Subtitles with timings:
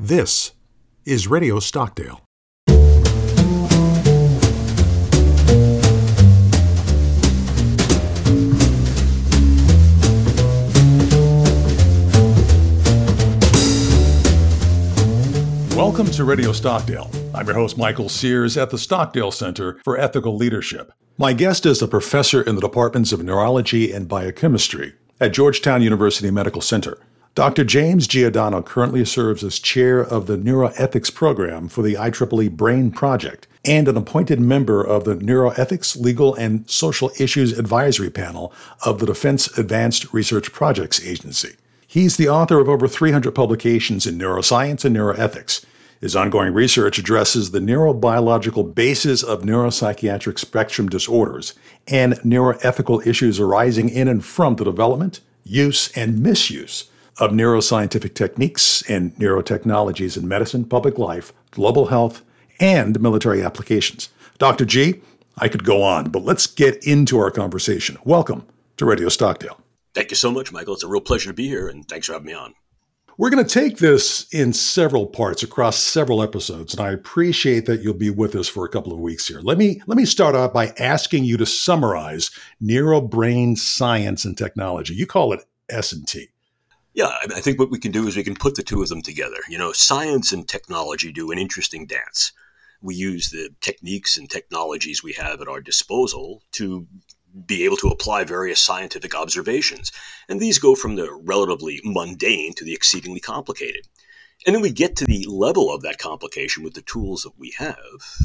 [0.00, 0.52] This
[1.04, 2.22] is Radio Stockdale.
[15.74, 17.10] Welcome to Radio Stockdale.
[17.34, 20.92] I'm your host, Michael Sears, at the Stockdale Center for Ethical Leadership.
[21.16, 26.30] My guest is a professor in the departments of neurology and biochemistry at Georgetown University
[26.30, 26.98] Medical Center.
[27.34, 27.62] Dr.
[27.64, 33.46] James Giordano currently serves as chair of the neuroethics program for the IEEE Brain Project
[33.64, 38.52] and an appointed member of the Neuroethics, Legal, and Social Issues Advisory Panel
[38.84, 41.56] of the Defense Advanced Research Projects Agency.
[41.86, 45.64] He's the author of over 300 publications in neuroscience and neuroethics.
[46.00, 51.54] His ongoing research addresses the neurobiological basis of neuropsychiatric spectrum disorders
[51.86, 58.82] and neuroethical issues arising in and from the development, use, and misuse of neuroscientific techniques
[58.88, 62.22] and neurotechnologies in medicine, public life, global health,
[62.60, 64.08] and military applications.
[64.38, 64.64] Dr.
[64.64, 65.00] G,
[65.36, 67.96] I could go on, but let's get into our conversation.
[68.04, 69.60] Welcome to Radio Stockdale.
[69.94, 70.74] Thank you so much, Michael.
[70.74, 72.54] It's a real pleasure to be here, and thanks for having me on.
[73.16, 77.80] We're going to take this in several parts across several episodes, and I appreciate that
[77.82, 79.40] you'll be with us for a couple of weeks here.
[79.40, 82.30] Let me let me start out by asking you to summarize
[82.62, 84.94] neurobrain science and technology.
[84.94, 86.28] You call it S and T.
[86.98, 89.02] Yeah, I think what we can do is we can put the two of them
[89.02, 89.36] together.
[89.48, 92.32] You know, science and technology do an interesting dance.
[92.82, 96.88] We use the techniques and technologies we have at our disposal to
[97.46, 99.92] be able to apply various scientific observations.
[100.28, 103.86] And these go from the relatively mundane to the exceedingly complicated.
[104.46, 107.52] And then we get to the level of that complication with the tools that we
[107.58, 107.76] have,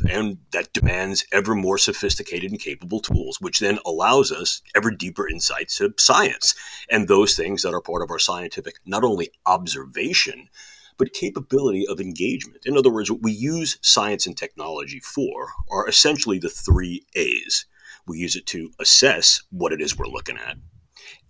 [0.08, 5.28] and that demands ever more sophisticated and capable tools, which then allows us ever deeper
[5.28, 6.54] insights of science
[6.90, 10.50] and those things that are part of our scientific, not only observation,
[10.98, 12.62] but capability of engagement.
[12.66, 17.66] In other words, what we use science and technology for are essentially the three A's.
[18.06, 20.58] We use it to assess what it is we're looking at,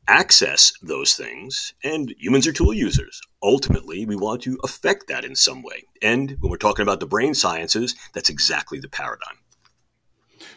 [0.08, 3.22] access those things, and humans are tool users.
[3.42, 5.84] Ultimately, we want to affect that in some way.
[6.02, 9.38] And when we're talking about the brain sciences, that's exactly the paradigm.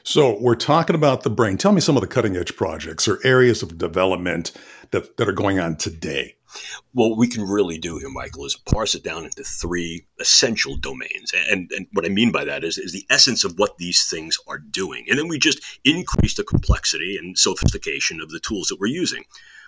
[0.02, 1.56] So, we're talking about the brain.
[1.58, 4.52] Tell me some of the cutting edge projects or areas of development
[4.90, 6.35] that, that are going on today.
[6.92, 11.32] What we can really do here, Michael, is parse it down into three essential domains.
[11.48, 14.38] And, and what I mean by that is, is the essence of what these things
[14.46, 15.06] are doing.
[15.08, 19.24] And then we just increase the complexity and sophistication of the tools that we're using.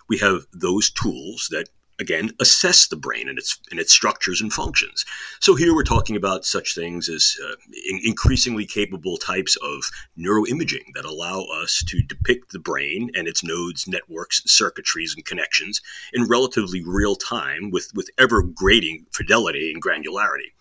[0.08, 4.52] We have those tools that again assess the brain and its and its structures and
[4.52, 5.04] functions.
[5.40, 7.54] So here we're talking about such things as uh,
[7.88, 9.82] in- increasingly capable types of
[10.18, 15.80] neuroimaging that allow us to depict the brain and its nodes, networks, circuitries, and connections
[16.12, 20.52] in relatively real time with with ever grading fidelity and granularity.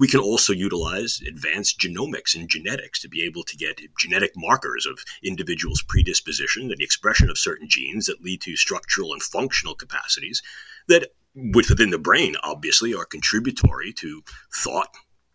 [0.00, 4.86] We can also utilize advanced genomics and genetics to be able to get genetic markers
[4.86, 9.74] of individuals' predisposition and the expression of certain genes that lead to structural and functional
[9.74, 10.42] capacities
[10.88, 11.12] that
[11.54, 14.22] within the brain obviously are contributory to
[14.54, 14.88] thought,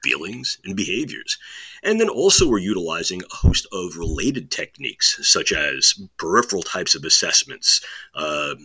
[0.04, 1.38] feelings, and behaviors.
[1.84, 7.04] And then also, we're utilizing a host of related techniques, such as peripheral types of
[7.04, 7.82] assessments,
[8.16, 8.56] uh,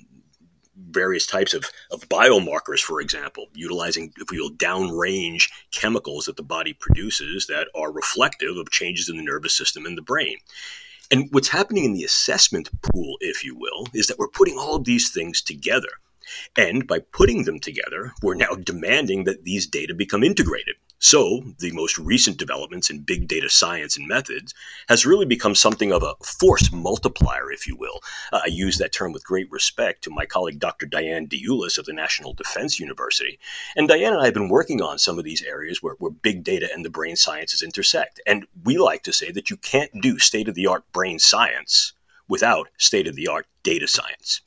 [0.91, 6.43] various types of, of biomarkers, for example, utilizing, if we will, downrange chemicals that the
[6.43, 10.37] body produces that are reflective of changes in the nervous system and the brain.
[11.11, 14.77] And what's happening in the assessment pool, if you will, is that we're putting all
[14.77, 15.89] of these things together.
[16.57, 20.77] And by putting them together, we're now demanding that these data become integrated.
[21.03, 24.53] So, the most recent developments in big data science and methods
[24.87, 28.01] has really become something of a force multiplier, if you will.
[28.31, 30.85] Uh, I use that term with great respect to my colleague Dr.
[30.85, 33.39] Diane DiEuliis of the National Defense University.
[33.77, 36.45] And Diane and I have been working on some of these areas where, where big
[36.45, 38.21] data and the brain sciences intersect.
[38.27, 41.95] And we like to say that you can't do state of the art brain science
[42.29, 44.43] without state of the art data science.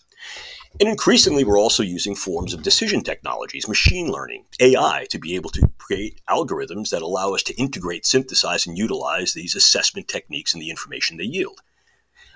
[0.79, 5.51] And increasingly, we're also using forms of decision technologies, machine learning, AI, to be able
[5.51, 10.61] to create algorithms that allow us to integrate, synthesize, and utilize these assessment techniques and
[10.61, 11.61] the information they yield.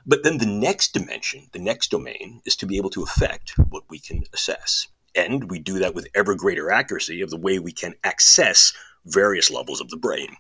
[0.06, 3.84] But then the next dimension, the next domain, is to be able to affect what
[3.90, 4.88] we can assess.
[5.16, 8.72] And we do that with ever greater accuracy of the way we can access
[9.04, 10.38] various levels of the brain.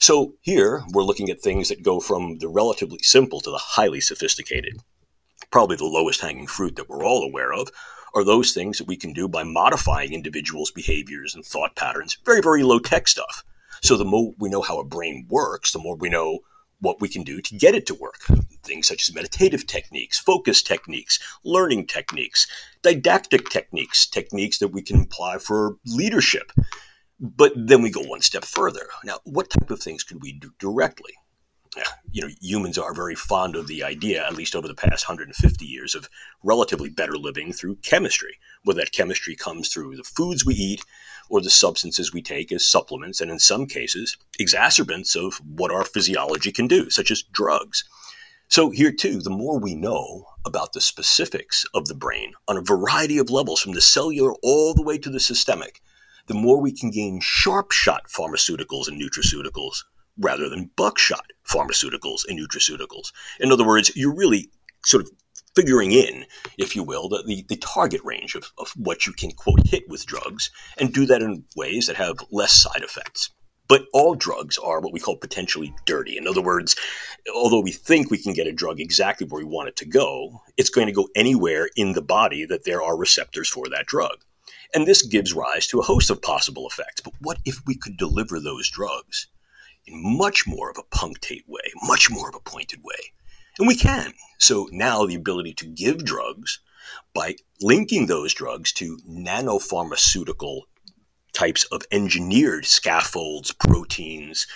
[0.00, 4.00] So here, we're looking at things that go from the relatively simple to the highly
[4.00, 4.80] sophisticated
[5.54, 7.70] probably the lowest hanging fruit that we're all aware of,
[8.12, 12.18] are those things that we can do by modifying individuals' behaviors and thought patterns.
[12.24, 13.44] Very, very low tech stuff.
[13.80, 16.40] So the more we know how a brain works, the more we know
[16.80, 18.24] what we can do to get it to work.
[18.64, 22.48] Things such as meditative techniques, focus techniques, learning techniques,
[22.82, 26.50] didactic techniques, techniques that we can apply for leadership.
[27.20, 28.88] But then we go one step further.
[29.04, 31.12] Now, what type of things could we do directly?
[32.12, 35.64] You know, humans are very fond of the idea, at least over the past 150
[35.64, 36.08] years, of
[36.42, 38.38] relatively better living through chemistry.
[38.62, 40.84] Whether that chemistry comes through the foods we eat
[41.28, 45.84] or the substances we take as supplements, and in some cases, exacerbants of what our
[45.84, 47.84] physiology can do, such as drugs.
[48.48, 52.62] So, here too, the more we know about the specifics of the brain on a
[52.62, 55.80] variety of levels, from the cellular all the way to the systemic,
[56.26, 59.84] the more we can gain sharp shot pharmaceuticals and nutraceuticals
[60.18, 63.12] rather than buckshot pharmaceuticals and nutraceuticals.
[63.40, 64.50] In other words, you're really
[64.84, 65.10] sort of
[65.54, 66.24] figuring in,
[66.58, 69.88] if you will, the, the, the, target range of, of what you can, quote, hit
[69.88, 73.30] with drugs and do that in ways that have less side effects.
[73.66, 76.18] But all drugs are what we call potentially dirty.
[76.18, 76.76] In other words,
[77.34, 80.42] although we think we can get a drug exactly where we want it to go,
[80.56, 84.18] it's going to go anywhere in the body that there are receptors for that drug.
[84.74, 87.00] And this gives rise to a host of possible effects.
[87.00, 89.28] But what if we could deliver those drugs
[89.86, 93.12] in much more of a punctate way, much more of a pointed way.
[93.58, 94.12] And we can.
[94.38, 96.60] So now the ability to give drugs
[97.14, 100.62] by linking those drugs to nanopharmaceutical
[101.32, 104.46] types of engineered scaffolds, proteins,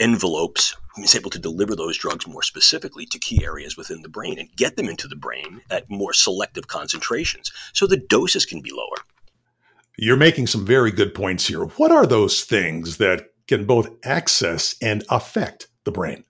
[0.00, 4.38] envelopes, is able to deliver those drugs more specifically to key areas within the brain
[4.38, 8.70] and get them into the brain at more selective concentrations so the doses can be
[8.70, 8.96] lower.
[9.96, 11.64] You're making some very good points here.
[11.64, 16.24] What are those things that can both access and affect the brain?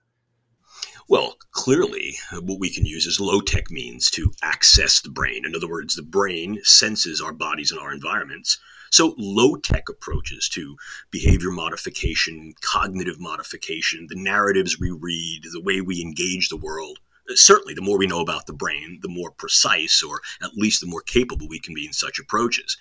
[1.09, 5.45] Well, clearly, what we can use is low tech means to access the brain.
[5.45, 8.57] In other words, the brain senses our bodies and our environments.
[8.89, 10.77] So, low tech approaches to
[11.11, 16.99] behavior modification, cognitive modification, the narratives we read, the way we engage the world.
[17.29, 20.87] Certainly, the more we know about the brain, the more precise, or at least the
[20.87, 22.77] more capable we can be in such approaches.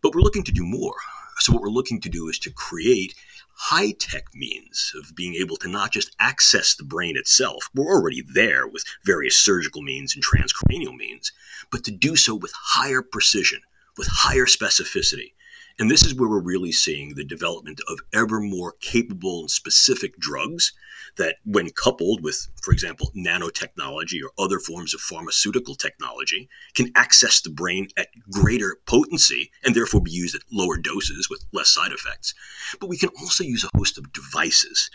[0.00, 0.96] But we're looking to do more.
[1.44, 3.14] So, what we're looking to do is to create
[3.54, 8.22] high tech means of being able to not just access the brain itself, we're already
[8.22, 11.32] there with various surgical means and transcranial means,
[11.70, 13.60] but to do so with higher precision,
[13.98, 15.34] with higher specificity.
[15.78, 20.16] And this is where we're really seeing the development of ever more capable and specific
[20.18, 20.72] drugs
[21.16, 27.40] that, when coupled with, for example, nanotechnology or other forms of pharmaceutical technology, can access
[27.40, 31.92] the brain at greater potency and therefore be used at lower doses with less side
[31.92, 32.34] effects.
[32.78, 34.90] But we can also use a host of devices.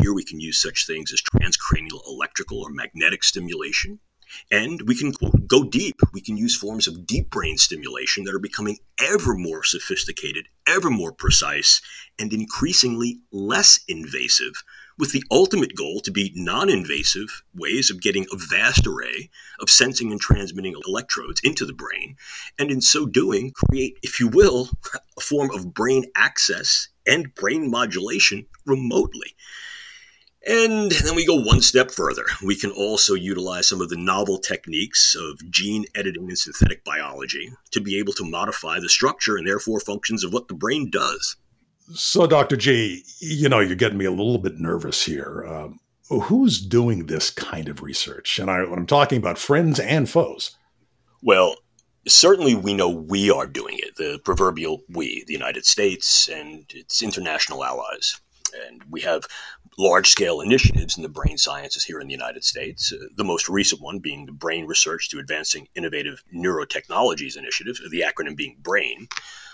[0.00, 3.98] Here we can use such things as transcranial electrical or magnetic stimulation,
[4.50, 5.96] and we can quote, go deep.
[6.12, 10.90] We can use forms of deep brain stimulation that are becoming ever more sophisticated, ever
[10.90, 11.80] more precise,
[12.18, 14.62] and increasingly less invasive
[15.00, 19.70] with the ultimate goal to be non invasive ways of getting a vast array of
[19.70, 22.16] sensing and transmitting electrodes into the brain,
[22.58, 24.68] and in so doing, create, if you will,
[25.16, 29.34] a form of brain access and brain modulation remotely.
[30.46, 32.24] And then we go one step further.
[32.42, 37.52] We can also utilize some of the novel techniques of gene editing and synthetic biology
[37.72, 41.36] to be able to modify the structure and therefore functions of what the brain does.
[41.94, 42.56] So, Dr.
[42.56, 45.44] G, you know, you're getting me a little bit nervous here.
[45.46, 48.38] Um, who's doing this kind of research?
[48.38, 50.56] And I, I'm talking about friends and foes.
[51.22, 51.56] Well,
[52.06, 57.02] certainly we know we are doing it, the proverbial we, the United States and its
[57.02, 58.20] international allies.
[58.54, 59.26] And we have
[59.78, 62.92] large scale initiatives in the brain sciences here in the United States.
[62.92, 68.02] Uh, the most recent one being the Brain Research to Advancing Innovative Neurotechnologies Initiative, the
[68.02, 69.08] acronym being BRAIN.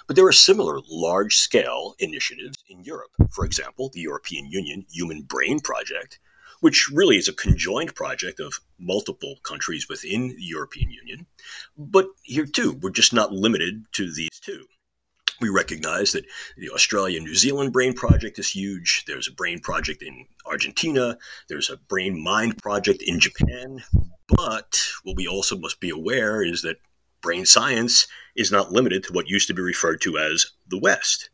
[0.06, 3.10] But there are similar large scale initiatives in Europe.
[3.30, 6.20] For example, the European Union Human Brain Project,
[6.60, 11.26] which really is a conjoined project of multiple countries within the European Union.
[11.76, 14.66] But here too, we're just not limited to these two.
[15.40, 16.24] We recognize that
[16.56, 19.04] the Australia New Zealand Brain Project is huge.
[19.06, 21.18] There's a brain project in Argentina.
[21.48, 23.82] There's a brain mind project in Japan.
[24.28, 26.78] But what we also must be aware is that
[27.20, 31.30] brain science is not limited to what used to be referred to as the West.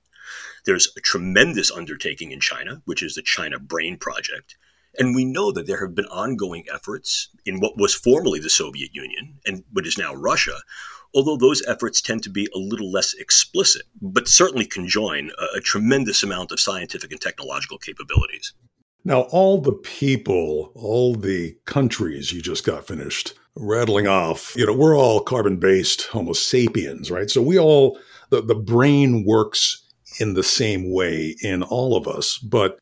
[0.65, 4.57] There's a tremendous undertaking in China, which is the China Brain Project.
[4.99, 8.95] And we know that there have been ongoing efforts in what was formerly the Soviet
[8.95, 10.59] Union and what is now Russia,
[11.15, 15.61] although those efforts tend to be a little less explicit, but certainly conjoin a, a
[15.61, 18.53] tremendous amount of scientific and technological capabilities.
[19.05, 24.73] Now, all the people, all the countries you just got finished rattling off, you know,
[24.73, 27.29] we're all carbon based Homo sapiens, right?
[27.29, 27.99] So we all,
[28.31, 29.83] the, the brain works
[30.21, 32.39] in the same way in all of us.
[32.39, 32.79] But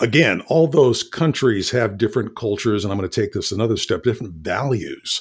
[0.00, 4.02] again, all those countries have different cultures, and I'm going to take this another step,
[4.02, 5.20] different values.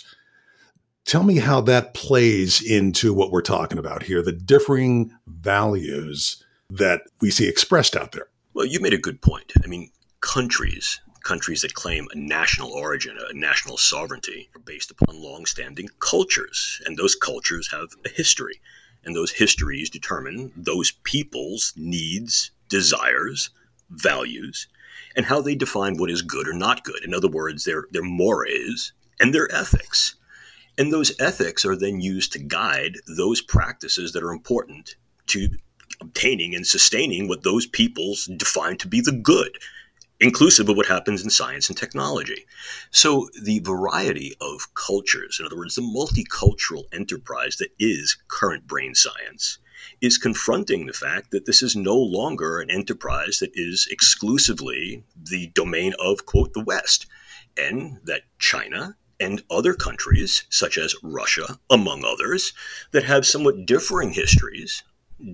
[1.05, 7.01] Tell me how that plays into what we're talking about here the differing values that
[7.19, 8.27] we see expressed out there.
[8.53, 9.53] Well, you made a good point.
[9.63, 9.89] I mean,
[10.21, 16.81] countries countries that claim a national origin, a national sovereignty, are based upon long-standing cultures,
[16.86, 18.59] and those cultures have a history,
[19.03, 23.50] and those histories determine those people's needs, desires,
[23.89, 24.67] values,
[25.15, 27.03] and how they define what is good or not good.
[27.03, 30.15] In other words, their their mores and their ethics.
[30.77, 34.96] And those ethics are then used to guide those practices that are important
[35.27, 35.50] to
[36.00, 39.58] obtaining and sustaining what those peoples define to be the good
[40.19, 42.46] inclusive of what happens in science and technology.
[42.91, 48.96] So, the variety of cultures, in other words, the multicultural enterprise that is current brain
[48.96, 49.60] science,
[50.01, 55.48] is confronting the fact that this is no longer an enterprise that is exclusively the
[55.48, 57.05] domain of, quote, the West,
[57.57, 62.53] and that China and other countries, such as Russia, among others,
[62.91, 64.83] that have somewhat differing histories,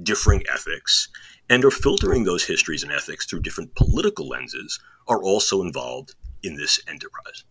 [0.03, 1.09] differing ethics,
[1.49, 6.55] and are filtering those histories and ethics through different political lenses are also involved in
[6.55, 7.43] this enterprise.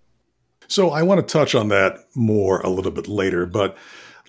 [0.67, 3.77] So I want to touch on that more a little bit later, but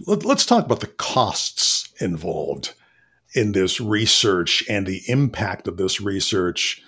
[0.01, 2.73] let, us talk about the costs involved
[3.33, 6.81] in this research and the impact of this research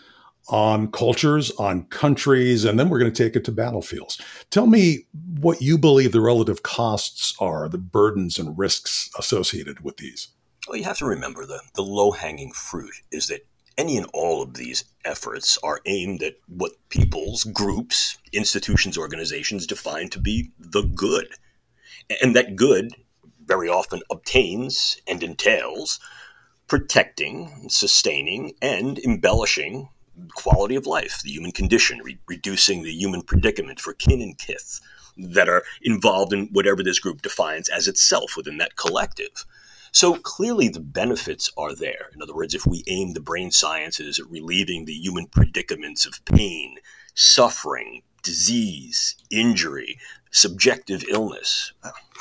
[0.50, 4.22] on cultures, on countries, and then we're going to take it to battlefields.
[4.50, 5.06] Tell me
[5.40, 10.30] what you believe the relative costs are, the burdens and risks associated with these.
[10.68, 13.46] Well, you have to remember the, the low hanging fruit is that
[13.78, 20.10] any and all of these efforts are aimed at what people's groups, institutions, organizations define
[20.10, 21.28] to be the good.
[22.22, 22.96] And that good
[23.46, 26.00] very often obtains and entails
[26.68, 29.90] protecting, sustaining, and embellishing
[30.36, 34.80] quality of life, the human condition, re- reducing the human predicament for kin and kith
[35.18, 39.46] that are involved in whatever this group defines as itself within that collective.
[39.92, 42.10] So clearly the benefits are there.
[42.14, 46.24] In other words, if we aim the brain sciences at relieving the human predicaments of
[46.26, 46.76] pain,
[47.16, 49.98] suffering, disease, injury,
[50.38, 51.74] subjective illness,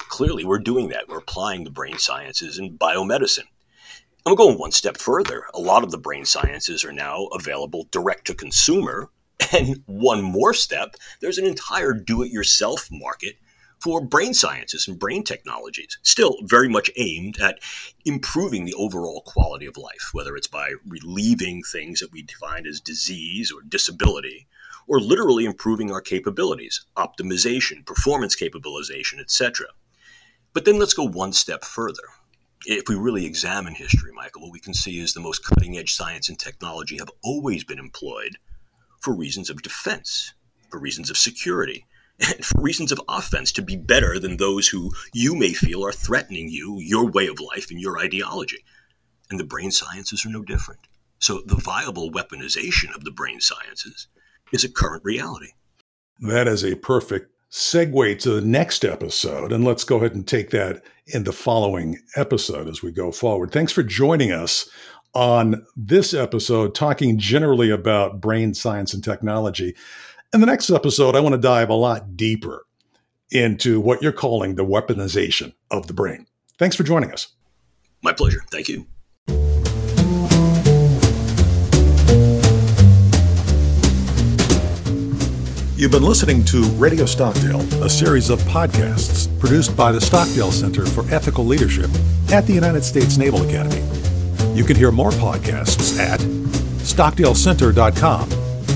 [0.08, 1.08] clearly we're doing that.
[1.08, 3.48] We're applying the brain sciences in biomedicine.
[4.24, 5.44] I'm going one step further.
[5.54, 9.10] A lot of the brain sciences are now available direct to consumer.
[9.52, 13.36] And one more step, there's an entire do it yourself market
[13.78, 17.58] for brain sciences and brain technologies, still very much aimed at
[18.04, 22.80] improving the overall quality of life, whether it's by relieving things that we define as
[22.80, 24.46] disease or disability,
[24.86, 29.66] or literally improving our capabilities, optimization, performance capabilization, etc.
[30.52, 32.02] But then let's go one step further.
[32.64, 35.94] If we really examine history, Michael, what we can see is the most cutting edge
[35.94, 38.38] science and technology have always been employed
[39.00, 40.32] for reasons of defense,
[40.70, 41.86] for reasons of security,
[42.20, 45.92] and for reasons of offense to be better than those who you may feel are
[45.92, 48.64] threatening you, your way of life, and your ideology.
[49.30, 50.80] And the brain sciences are no different.
[51.18, 54.08] So the viable weaponization of the brain sciences
[54.52, 55.52] is a current reality.
[56.20, 59.52] That is a perfect segue to the next episode.
[59.52, 63.52] And let's go ahead and take that in the following episode as we go forward.
[63.52, 64.68] Thanks for joining us
[65.14, 69.74] on this episode, talking generally about brain science and technology.
[70.34, 72.66] In the next episode, I want to dive a lot deeper
[73.30, 76.26] into what you're calling the weaponization of the brain.
[76.58, 77.28] Thanks for joining us.
[78.02, 78.42] My pleasure.
[78.50, 78.86] Thank you.
[85.76, 90.86] You've been listening to Radio Stockdale, a series of podcasts produced by the Stockdale Center
[90.86, 91.90] for Ethical Leadership
[92.32, 93.84] at the United States Naval Academy.
[94.54, 96.18] You can hear more podcasts at
[96.80, 98.30] stockdalecenter.com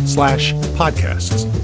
[0.06, 1.59] slash podcasts.